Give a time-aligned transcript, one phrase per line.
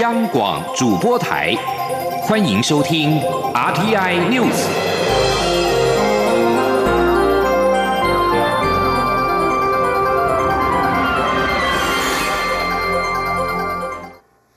[0.00, 1.54] 央广主播台，
[2.22, 3.20] 欢迎收听
[3.52, 4.66] RTI News。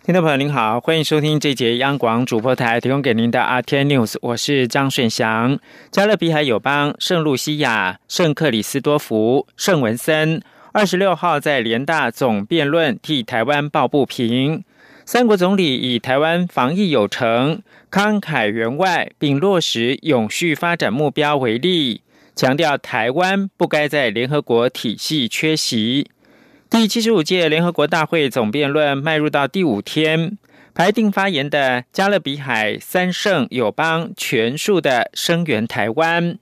[0.05, 5.59] 听众朋友您好，欢迎收听这节央广主播台提供给您的 RTI News，我是张顺祥。
[5.91, 10.41] 加勒比海友邦圣露西亚、圣克里斯多福、圣文森，
[10.71, 14.63] 二十六号在联大总辩论替台湾抱不平。
[15.07, 22.01] 三国总理以台湾防疫有成、慷慨援外，并落实永续发展目标为例，
[22.36, 26.10] 强调台湾不该在联合国体系缺席。
[26.71, 30.39] 第七十五届联合国大会总辩论迈入到第五天，
[30.73, 36.39] 排定发言的加勒比海三圣友邦全数的声援台湾，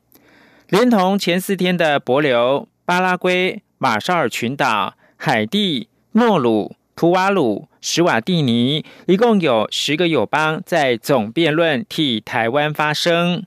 [0.70, 7.68] 连同前四天的帛琉、巴拉圭、马绍尔群岛、海地、诺鲁、图瓦鲁。
[7.86, 13.44] 史瓦蒂尼一共有十个友邦在总辩论替台湾发声。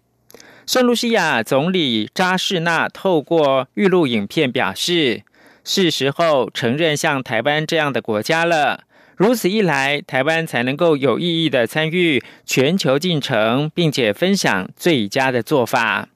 [0.67, 5.23] 圣卢西亚总理扎士纳透过预录影片表示
[5.65, 8.85] ：“是时候承认像台湾这样的国家了。
[9.17, 16.11] 如此一来，台湾才能够有意义的参与全球进程，并且分享最佳的做法。”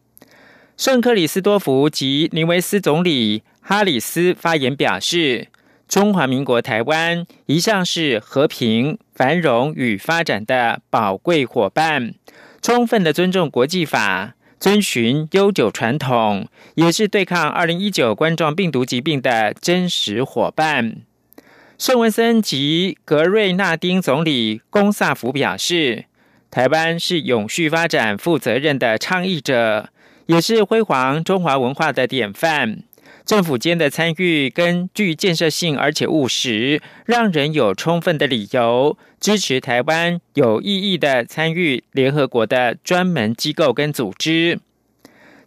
[0.76, 5.48] 圣克里斯多福及尼维斯总理哈里斯发言表示。
[5.90, 12.14] 中华民国台湾一向是和平、繁荣与发展的宝贵伙伴，
[12.62, 20.98] 充分的尊重国际法，遵循悠久传统，也是对抗二零一九冠状病毒疾病的真实伙伴。
[21.76, 26.04] 圣文森及格瑞纳丁总理龚萨福表示，
[26.52, 29.88] 台湾是永续发展负责任的倡议者，
[30.26, 32.84] 也是辉煌中华文化的典范。
[33.24, 44.58] 政府间的参与跟具建设性而且务实，让人有充分的理由支持台湾有意义的参与联合国的专门机构跟组织。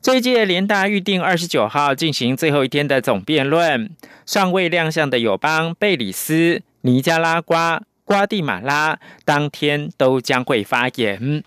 [0.01, 3.89] 这一届联大预定二十九号进行最后一天的总辩论，
[4.25, 11.43] 尚未亮相的友邦贝里斯、尼加拉瓜、瓜地马拉当天都将会发言。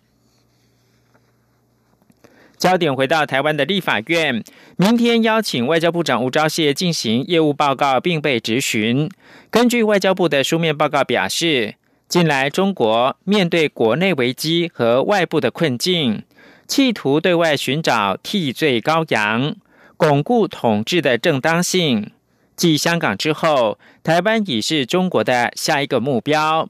[2.67, 4.43] 焦点回到台湾的立法院，
[4.77, 9.09] 明天邀请外交部长吴钊燮进行业务报告，并被质询。
[9.53, 11.77] 根据外交部的书面报告表示，
[12.09, 16.25] 近来中国面对国内危机和外部的困境，
[16.67, 19.55] 企图对外寻找替罪羔羊，
[19.97, 22.11] 巩固统治的正当性。
[22.57, 26.69] 继香港之后，台湾已是中国的下一个目标。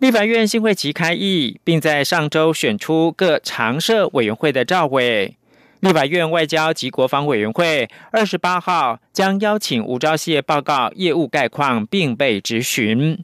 [0.00, 5.36] 立法院新会期开议，并在上周选出各常设委员会的召委。
[5.80, 13.22] 立法院外交及国防委员会二十八号将邀请吴钊燮报告业务概况，并被质询。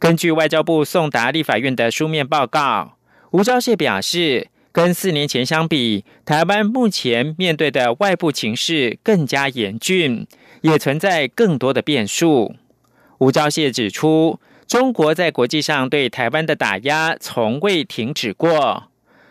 [0.00, 2.96] 根据外交部送达立法院的书面报告，
[3.30, 10.26] 吴钊燮表示，跟四年前相比，台湾目前面对的外部情势更加严峻，
[10.62, 12.56] 也存在更多的变数。
[13.18, 14.40] 吴钊燮指出。
[14.72, 18.84] 中国在国际上对台湾的打压从未停止过，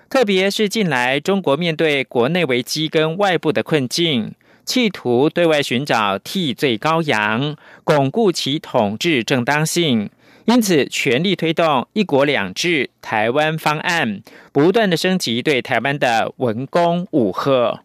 [0.08, 4.36] 特别是近来，中国面对国内危机跟外部的困境，
[4.66, 10.12] 企图对外寻找替罪羔羊，巩固其统治正当性，
[10.46, 17.82] 因此全力推动“一国两制”台湾方案，不断的升级对台湾的文攻武吓。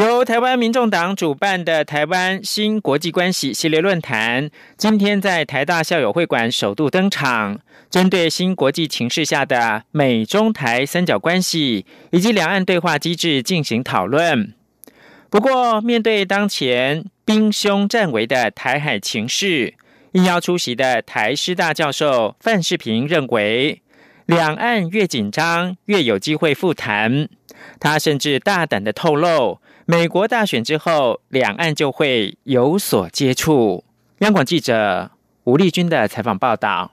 [0.00, 14.54] 由台湾民众党主办的台湾新国际关系系列论坛，今天在台大校友会馆首度登场，针对新国际情势下的美中台三角关系以及两岸对话机制进行讨论。
[15.28, 19.74] 不过，面对当前兵凶战危的台海情势，
[20.12, 23.82] 应邀出席的台师大教授范世平认为，
[24.24, 27.28] 两岸越紧张，越有机会复谈。
[27.78, 29.58] 他甚至大胆的透露。
[29.86, 33.84] 美国大选之后，两岸就会有所接触。
[34.18, 35.10] 央广记者
[35.44, 36.92] 吴丽君的采访报道。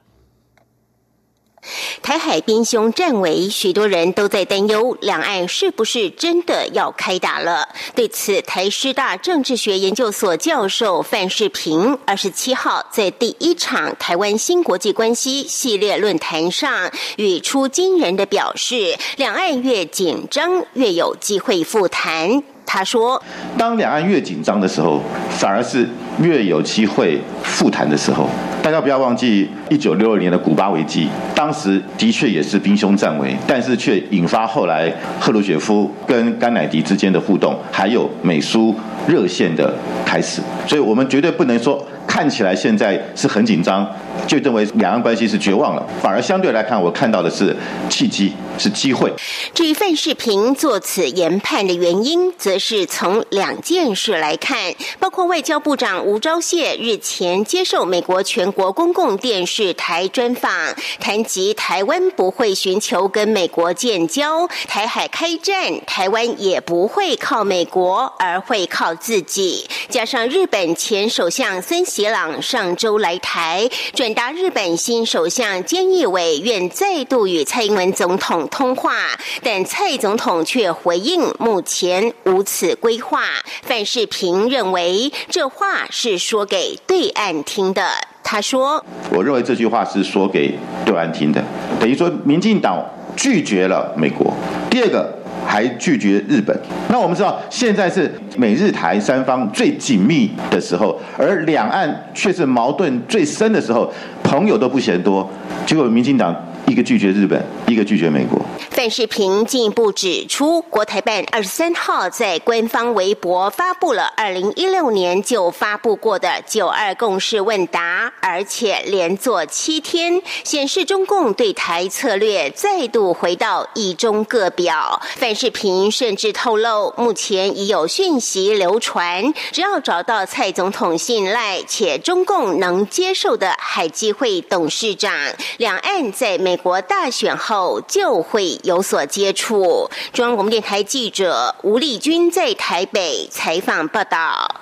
[2.02, 7.68] 台海兵凶战危，许多人都在担忧，两岸是不是真的要开打了？
[7.94, 22.57] 对此，台师大政治学研究所教授范世平二十七号在第一场台湾新国际关系系列论坛上，语出惊人的表示：两岸越紧张，越有机会复谈。
[22.70, 23.20] 他说
[23.58, 25.88] ：“当两岸越紧张的时候，反而是
[26.22, 28.30] 越有机会复谈的时候，
[28.62, 38.76] 大家不要忘记一九六二年的古巴危机，当时的确也是兵凶战危，但是却引发后来赫鲁雪夫跟甘乃迪之间的互动，还有美苏
[39.08, 39.74] 热线的
[40.06, 40.42] 开始。
[40.68, 41.82] 所以我们绝对不能说
[42.18, 43.88] 看起来现在是很紧张。
[44.26, 47.56] 就认为两岸关系是绝望了，反而相对来看，我看到的是
[47.88, 49.14] 契机，是机会。
[49.54, 60.52] 至于范世平作此研判的原因，则是从两件事来看，包括外交部长吴钊燮日前接受美国全国公共电视台专访，
[61.00, 69.70] 谈及台湾不会寻求跟美国建交，台海开战，台湾也不会靠美国，而会靠自己。
[69.88, 73.70] 加上日本前首相森喜朗上周来台。
[73.94, 78.94] 转达日本新首相菅义伟愿再度与蔡英文总统通话，
[79.42, 83.24] 但蔡总统却回应目前无此规划。
[83.64, 87.88] 范世平认为这话是说给对岸听的。
[88.24, 90.54] 他说：“我认为这句话是说给
[90.86, 91.44] 对岸听的，
[91.80, 92.84] 等于说民进党
[93.16, 94.34] 拒绝了美国。
[94.70, 95.16] 第二个。”
[95.48, 96.56] 还拒绝日本。
[96.90, 103.92] 那我们知道，现在是美日台三方最紧密的时候，而两岸却是矛盾最深的时候，
[104.22, 105.28] 朋友都不嫌多。
[105.66, 106.36] 结果民进党。
[106.68, 108.38] 一个拒绝日本，一个拒绝美国。
[108.72, 125.02] 范世平进一步指出，国台办二十三号在官方微博发布了二零一六年就发布过的九二共识问答，而且连做七天，显示中共对台策略再度回到一中各表。
[125.16, 135.14] 范世平甚至透露，目前已有讯息流传，只要找到蔡总统信赖且中共能接受的海基会董事长，
[135.58, 136.57] 两岸在美。
[136.58, 139.90] 国大选后就会有所接触。
[140.12, 144.62] 中央广播电台记者吴丽君在台北采访报道。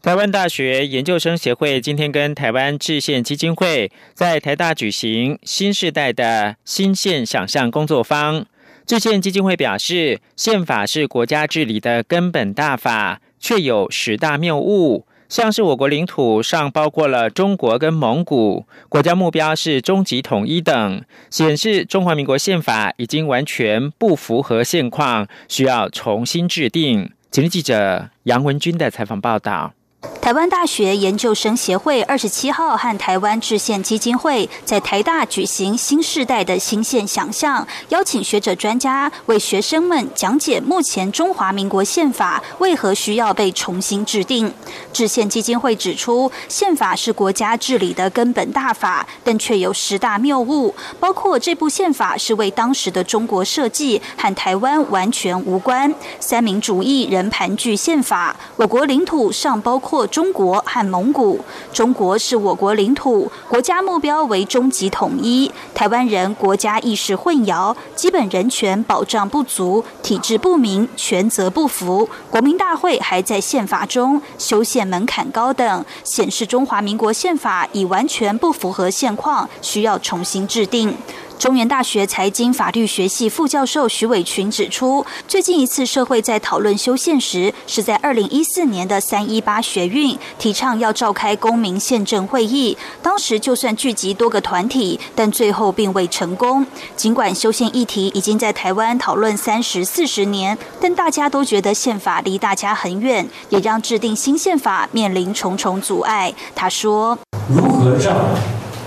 [0.00, 8.44] 台湾大学研究生协会今天跟台湾制宪基金会在台大举行新时代的新宪想象工作坊。
[8.84, 15.06] 制宪基金会表示，宪法是国家治理的根本大法，却有十大谬误。
[15.32, 27.12] 像是我国领土上包括了中国跟蒙古，国家目标是终极统一等，显示中华民国宪法已经完全不符合现况，需要重新制定。
[27.30, 29.72] 今日记者杨文军的采访报道。
[30.20, 44.52] 台湾大学研究生协会二十七号和台湾制宪基金会在台大举行新时代的新宪想象，邀请学者专家为学生们讲解目前中华民国宪法为何需要被重新制定。
[44.92, 59.91] 制宪基金会指出，宪法是国家治理的根本大法，但却有十大谬误，包括这部宪法是为当时的中国设计，和台湾完全无关；三民主义仍盘踞宪法；我国领土上包括。
[59.92, 61.38] 或中国和蒙古，
[61.70, 65.52] 中国是我国领土，国家目标为终极统一。
[65.74, 72.08] 台湾人国家意识混淆，基本人权保障不足，体制不明，权责不符。
[72.30, 80.96] 国民大会还在宪法中修宪门槛高等，显示中华民国宪法已完全不符合现况，需要重新制定。
[81.42, 92.78] 中原大学财经法律学系副教授徐伟群指出，最近一次社会在讨论修宪时，是在二零一四年的三一八学运，提倡要召开公民宪政会议。
[93.02, 96.64] 当时就算聚集多个团体，但最后并未成功。
[96.94, 106.32] 尽管修宪议题已经在台湾讨论三十四十年，但大家都觉得宪法离大家很远，也让制定新宪法面临重重阻碍。
[106.54, 107.18] 他说
[107.50, 108.16] ：“如何让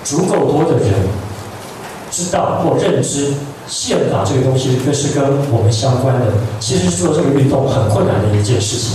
[0.05, 1.05] 足够多的人？”
[2.15, 3.33] 知道或认知
[3.67, 6.27] 宪法这个东西，这是跟我们相关的。
[6.61, 8.93] 其实做这个运动很困难的一件事情，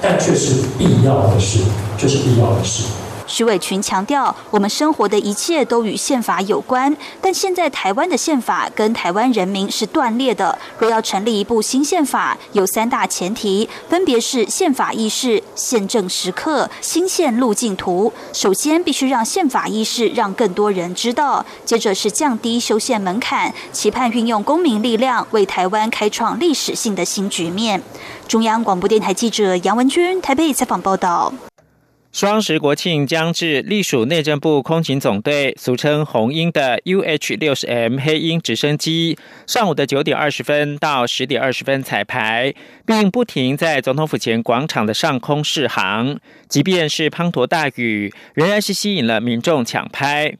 [0.00, 1.58] 但却是必要的事，
[1.98, 2.84] 这是必要的事。
[3.32, 10.58] 徐伟群强调，我们生活的一切都与宪法有关，但现在台湾的宪法跟台湾人民是断裂的。
[10.78, 18.12] 若要成立一部新宪法，有三大前提，分别是宪法意识、宪政时刻、新宪路径图。
[18.34, 27.82] 首先，必须让宪法意识让更多人知道；接着是降低修宪门槛，期盼运用公民力量为台湾开创历史性的新局面。
[28.28, 31.32] 中央广播电台记者杨文君台北采访报道。
[32.12, 39.16] 双十国庆将至，隶属内政部空警总队，俗称红鹰的 UH 六十 M 黑鹰直升机，
[39.46, 42.52] 上午的九点二十分到十点二十分彩排，
[42.84, 46.18] 并不停在总统府前广场的上空试航。
[46.50, 50.36] 即便是滂沱大雨，仍然是吸引了民众抢拍。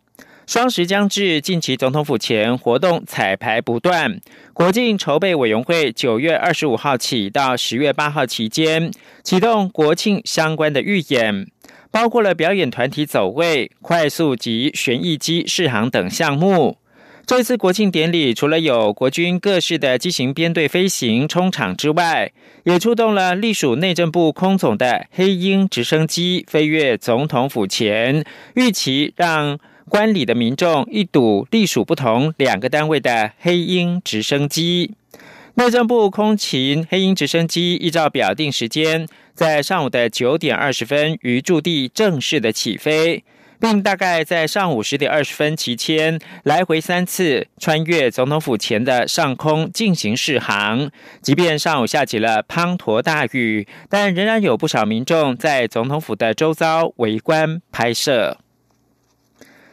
[0.46, 4.20] 双十将至，近期总统府前活动彩排不断。
[4.52, 8.90] 国庆筹备委员会九月二十五号起到十月八号期间，
[9.22, 11.46] 启动国庆相关的预演。
[11.92, 16.78] 包括了表演团体走位、快速及旋翼机试航等项目。
[17.24, 22.32] 这次国庆典礼，除了有国军各式的机型编队飞行冲场之外，
[22.64, 29.56] 也出动了隶属内政部空总的黑鹰直升机飞越总统府前，预期让
[29.88, 34.92] 观礼的民众一睹隶属不同两个单位的黑鹰直升机。
[35.54, 43.24] 内政部空勤黑鹰直升机依照表定时间，在上午的九点二十分于驻地正式的起飞。
[43.62, 50.90] 并大概在上午十点二十分期间，来回三次穿越总统府前的上空进行试航。
[51.20, 58.38] 即便上午下起了滂沱大雨，但仍然有不少民众在总统府的周遭围观拍摄。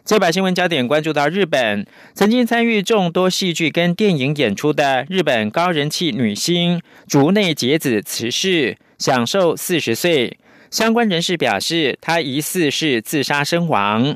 [0.05, 10.37] 这把新闻焦点关注到日本，曾经参与众多戏剧跟电影演出的日本高人气女星竹内结子辞世，享受四十岁。
[10.69, 14.15] 相关人士表示，他疑似是自杀身亡。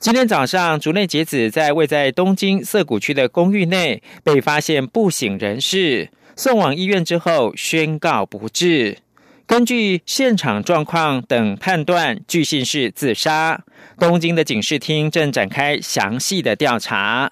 [0.00, 8.98] 今天早上，竹内结子在位在东京涩谷区的公寓内被发现不省人事，送往医院之后宣告不治。
[9.46, 13.62] 根据现场状况等判断，据信是自杀。
[13.98, 17.30] 东京的警视厅正展开详细的调查。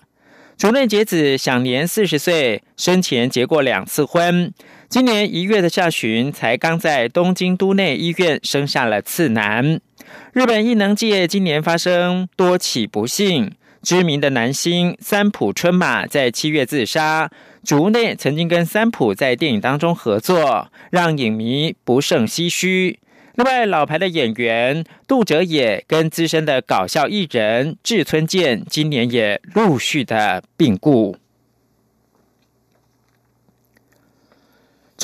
[0.56, 4.52] 竹内结子享年四十岁，生前结过两次婚。
[4.90, 9.80] 今年一月的下旬，才刚在东京都内医院生下了次男。
[10.32, 13.52] 日本艺能界今年发生多起不幸，
[13.84, 17.30] 知名的男星三浦春马在七月自杀。
[17.62, 22.98] 竹内曾经跟三浦在电影当中合作，让影迷不胜唏嘘。
[23.36, 31.14] 另外，老牌的演员杜哲也跟资深的搞笑艺人志村健今年也陆续的病故。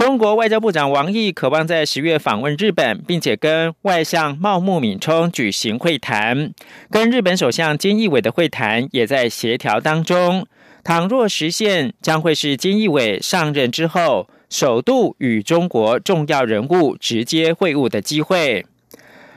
[0.06, 6.52] 中国外交部长王毅渴望在十月访问日本，并且跟外相茂木敏充举行会谈。
[6.92, 10.46] 跟日本首相菅义伟的会谈也在协调当中。
[10.84, 18.64] 倘若实现，将会是菅义伟上任之后首度与中国重要人物直接会晤的机会。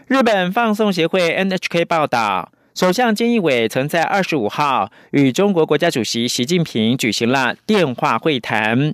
[0.05, 8.93] 日本放送协会 NHK 报道，首相菅义伟曾在二十五号与中国国家主席习近平举行了电话会谈。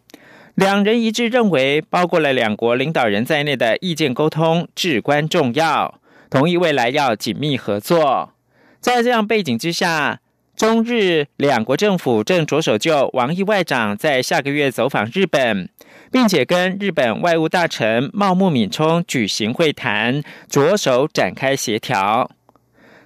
[0.55, 8.31] 两人一致认为，包括了两国领导人在内的意见沟通至关重要，同意未来要紧密合作。
[8.79, 10.21] 在这样背景之下，
[10.55, 15.67] 中日两国政府正着手就王毅外长在下个月走访日本，
[16.09, 22.31] 并且跟日本外务大臣茂木敏充举行会谈，着手展开协调。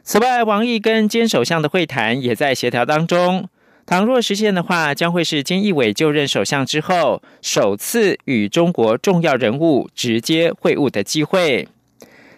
[0.04, 3.50] 此外，王毅跟坚首相的会谈也在协调当中。
[3.90, 11.68] 倘若实现的话，将会是菅义伟就任首相之后首次与中国重要人物直接会晤的机会。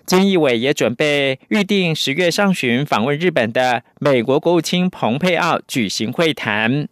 [0.07, 6.87] 菅义伟也准备预定十月上旬访问日本的美国国务卿蓬佩奥举行会谈。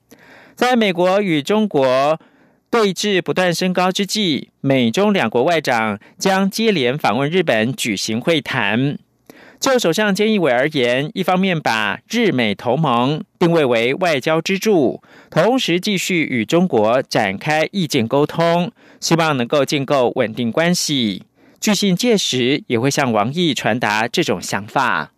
[0.56, 2.20] 在美国与中国
[2.70, 8.98] 对峙不断升高之际，美中两国外长将接连访问日本举行会谈。
[9.60, 21.24] 就首相菅义伟而言，一方面把日美同盟定位为外交支柱，同时继续与中国展开意见沟通，希望能够建构稳定关系。
[21.60, 25.12] 据信届时也会向王毅传达这种想法。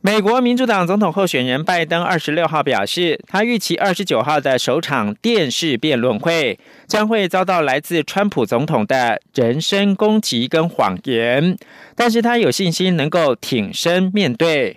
[0.00, 11.58] 美国民主党总统候选人拜登二十六号表示，他预期二十九号的首场电视辩论会将会遭到来自川普总统的人身攻击跟谎言，
[11.96, 14.76] 但是他有信心能够挺身面对。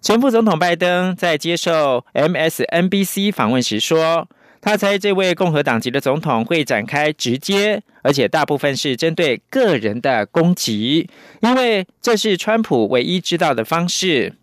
[0.00, 4.28] 前副总统拜登在接受 MSNBC 访问时说，
[4.60, 11.08] 他猜这位共和党籍的总统会展开直接，而且大部分是针对个人的攻击，
[11.42, 14.34] 因为这是川普唯一知道的方式。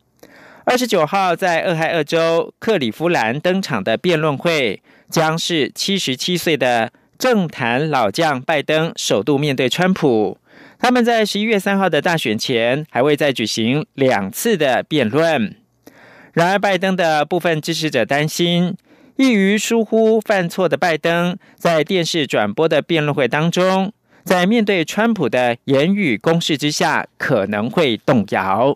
[0.65, 4.81] 二十九号在俄亥俄州克里夫兰登场的辩论会，
[5.11, 10.39] 将是七十七岁的政坛老将拜登首度面对川普。
[10.79, 15.55] 他们在十一月三号的大选前，还会再举行两次的辩论。
[16.33, 18.75] 然而，拜登的部分支持者担心，
[19.17, 23.93] 易于疏忽犯错的拜登，在电视转播的辩论会当中，
[24.23, 28.75] 在面对川普的言语攻势之下，可能会动摇。